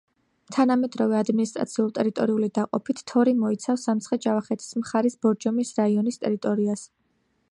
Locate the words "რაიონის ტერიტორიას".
5.83-6.87